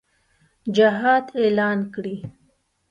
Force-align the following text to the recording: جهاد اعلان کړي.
جهاد 0.75 1.25
اعلان 1.41 1.79
کړي. 1.93 2.17